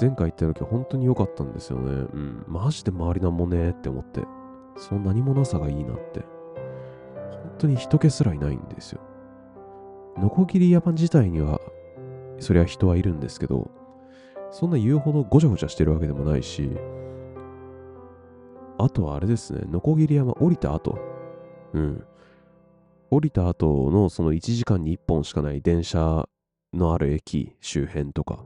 [0.00, 1.90] 前回行った時は本当に良かったんですよね。
[1.90, 2.44] うん。
[2.46, 4.22] マジで周りなんもねーって思って。
[4.76, 6.20] その何もなさがいいなって。
[6.20, 9.00] 本当に人気すらいないんですよ。
[10.16, 11.60] ノコギリ山自体には、
[12.38, 13.70] そりゃ人はいるんですけど、
[14.50, 16.70] そんな言うほどごちゃごちゃしてるわけでもないし、
[18.78, 20.98] あとはあれですね、ノコギリ山降りた後、
[21.72, 22.04] うん。
[23.10, 26.28] 降りた後のその1時間に1本しかない電車
[26.74, 28.44] のある駅周辺とか、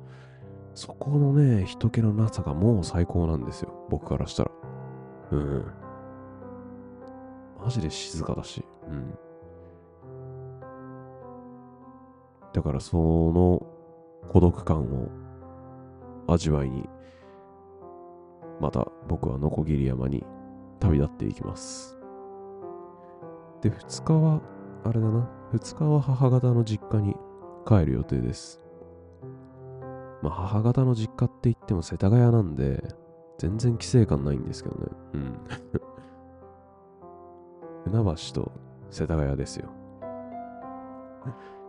[0.74, 3.86] そこのね、人気のなさがもう最高なんですよ。
[3.90, 4.50] 僕からしたら。
[5.32, 5.64] うん。
[7.62, 8.64] マジで静かだし。
[8.88, 9.18] うん。
[12.52, 13.66] だからその
[14.28, 15.08] 孤独感を
[16.28, 16.88] 味わいに、
[18.60, 20.24] また僕はノコギリ山に
[20.78, 22.01] 旅立っていきます。
[23.62, 24.40] で、2日は、
[24.84, 27.14] あれだな、2日は母方の実家に
[27.66, 28.60] 帰る予定です。
[30.20, 32.82] まあ、母方の実家って言っても世田谷なんで、
[33.38, 34.86] 全然規制感ないんですけどね。
[35.14, 35.40] うん。
[37.92, 38.52] 船橋と
[38.90, 39.68] 世田谷ですよ。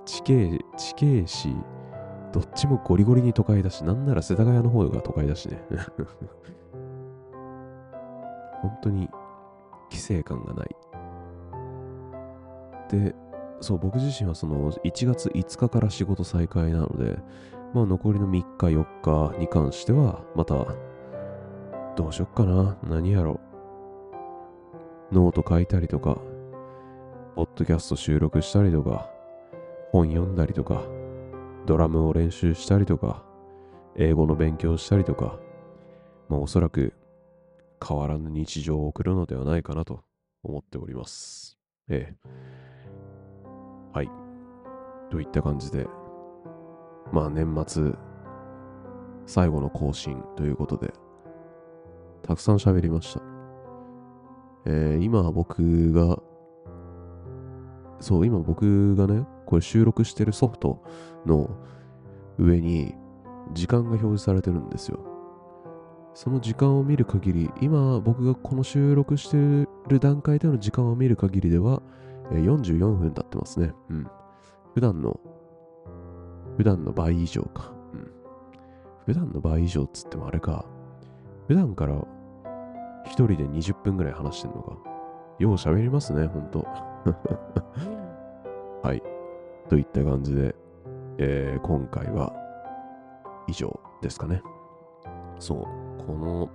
[0.05, 1.55] 地形、地形市、
[2.31, 5.63] どっちもゴリゴリに都会だし、なんなら世田谷の方が都会だしね。
[8.61, 9.09] 本当に
[9.91, 10.75] 規制感がない。
[12.93, 13.15] で、
[13.59, 17.17] そう、僕自身はその1月5日から仕事再開なので、
[17.73, 20.67] まあ残りの3日、4日に関しては、また、
[21.95, 23.39] どうしよっかな、何やろ
[25.11, 25.15] う。
[25.15, 26.17] ノート書いたりとか、
[27.35, 29.09] ポッドキャスト収録したりとか、
[29.91, 30.83] 本読んだりとか、
[31.65, 33.23] ドラムを練習したりとか、
[33.95, 35.39] 英語の勉強したりとか、
[36.29, 36.93] まあおそらく
[37.85, 40.03] 変わらぬ日常を送るのではないかなと
[40.43, 41.57] 思っております。
[41.89, 42.29] ええ。
[43.93, 44.09] はい。
[45.11, 45.87] といった感じで、
[47.11, 47.91] まあ年末
[49.25, 50.91] 最後の更新ということで、
[52.23, 53.21] たくさん喋りました。
[54.65, 56.17] えー、今僕が、
[57.99, 60.81] そう、今僕がね、これ収録してるソフト
[61.25, 61.49] の
[62.39, 62.95] 上に
[63.53, 64.99] 時間が表示されてるんですよ。
[66.15, 69.37] その時間を見る限り、今僕がこの収録して
[69.87, 71.81] る段階での時間を見る限りでは、
[72.31, 73.73] え44分経ってますね。
[73.89, 74.07] うん。
[74.73, 75.19] 普段の、
[76.57, 77.71] 普段の倍以上か。
[77.93, 78.11] うん。
[79.05, 80.65] 普段の倍以上っつってもあれか。
[81.47, 81.95] 普段から
[83.05, 84.77] 一人で20分ぐらい話してんのか。
[85.39, 86.63] よう喋りますね、ほんと。
[88.81, 89.01] はい。
[89.69, 90.55] といった感じで、
[91.17, 92.33] えー、今回は
[93.47, 94.41] 以上ですかね。
[95.39, 95.63] そう。
[96.05, 96.49] この、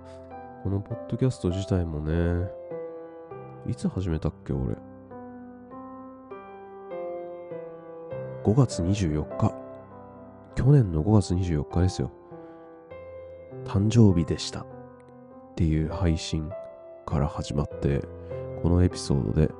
[0.63, 2.49] このポッドキャスト自体もね、
[3.67, 4.75] いつ始めたっけ、俺。
[8.49, 9.53] 5月24日。
[10.55, 12.11] 去年の5月24日ですよ。
[13.63, 14.61] 誕生日でした。
[14.61, 14.65] っ
[15.55, 16.49] ていう配信
[17.05, 18.01] から始まって、
[18.63, 19.51] このエピソードで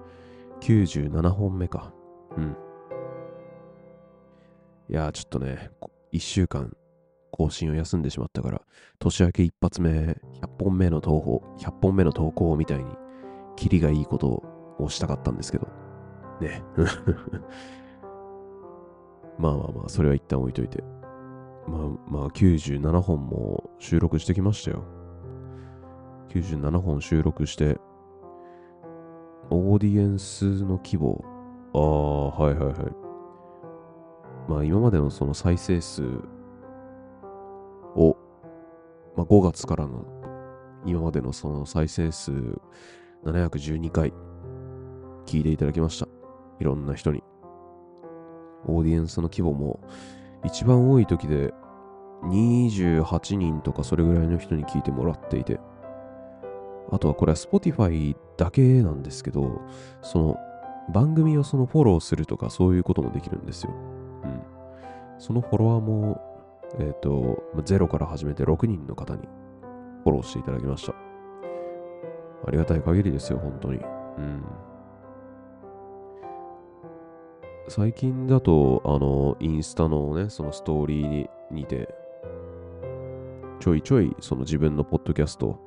[0.61, 1.93] 97本目か。
[2.35, 2.57] うん。
[4.89, 5.69] いやちょっとね、
[6.11, 6.75] 1週間
[7.29, 8.59] 更新を休んでしまったから、
[8.97, 10.17] 年明け一発目、100
[10.63, 12.85] 本目の投稿、100本目の投稿みたいに、
[13.55, 14.43] キリがいいこと
[14.79, 15.67] をしたかったんですけど、
[16.41, 16.63] ね。
[19.39, 20.83] まあまあまあ、それは一旦置いといて。
[21.67, 24.83] まあまあ、97本も収録してきましたよ。
[26.29, 27.79] 97本収録して、
[29.49, 31.23] オーディエンスの規模、
[31.73, 32.75] ああ、はいはいはい。
[34.47, 36.03] まあ今までのその再生数
[37.95, 38.17] を、
[39.15, 40.05] まあ5月からの
[40.85, 42.31] 今までのその再生数
[43.25, 44.13] 712回
[45.25, 46.07] 聞いていただきました。
[46.59, 47.23] いろんな人に。
[48.65, 49.79] オーディエンスの規模も
[50.45, 51.53] 一番多い時で
[52.23, 55.59] 28人とかそれぐらいの人に聞いてもらっていて、
[56.91, 59.61] あとはこれは Spotify だけなんですけど、
[60.01, 60.37] その
[60.91, 63.71] 番組をそのフォローするとかそういうこともできるんですよ。
[64.23, 64.41] うん。
[65.19, 66.21] そのフォロワーも、
[66.79, 69.27] えっ、ー、と、0から始めて6人の方に
[70.03, 70.93] フォローしていただきました。
[72.47, 73.79] ありがたい限りですよ、本当に。
[74.17, 74.43] うん。
[77.69, 81.87] 最近だと、あの、インスタのね、そのストーリーにて、
[83.59, 85.59] ちょいちょい、その自分のポッドキャスト、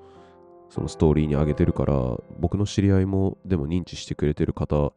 [0.69, 1.95] そのストーリーに上げてるから、
[2.41, 4.93] 僕の知り合いもでも認知してくれてる方、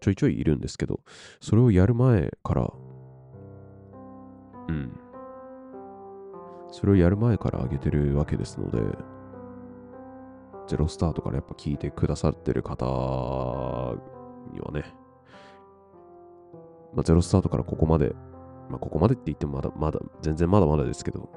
[0.00, 1.00] ちょいちょいいるんですけど、
[1.42, 2.72] それをやる前から、
[4.68, 4.98] うん。
[6.70, 8.80] それをやる前から上げてるわけですので、
[10.68, 13.94] ゼロスタートからやっぱ聞いてくださってる方
[14.54, 14.94] にはね、
[16.98, 18.12] まあ、ゼロスタートからここまで、
[18.68, 21.30] まあ、ここまでって言ってもまだまだ、全然まだまだですけど、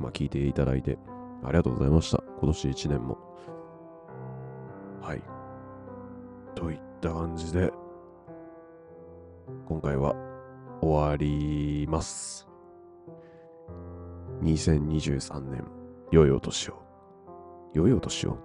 [0.00, 0.96] まあ、聞いていただいて、
[1.44, 2.24] ありがとうございました。
[2.40, 3.18] 今年1年も。
[5.02, 5.22] はい。
[6.54, 7.70] といった感じで、
[9.68, 10.16] 今回は
[10.80, 12.48] 終わります。
[14.40, 15.62] 2023年、
[16.10, 16.82] 良いお年を。
[17.74, 18.38] 良いお年を。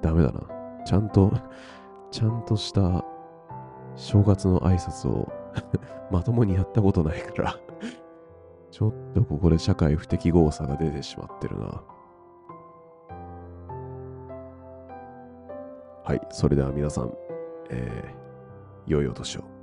[0.00, 0.42] ダメだな。
[0.84, 1.32] ちゃんと、
[2.12, 3.04] ちゃんとした
[3.96, 5.32] 正月の挨拶を
[6.10, 7.56] まともにやったことないから
[8.70, 11.82] ちょっとここで社会不適合さが出てしまってるな。
[16.02, 17.14] はい、それでは皆さん、
[17.70, 19.53] えー、良いお年を。